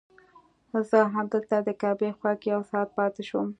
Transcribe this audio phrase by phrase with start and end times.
[0.89, 3.47] زه همدلته د کعبې خوا کې یو ساعت پاتې شوم.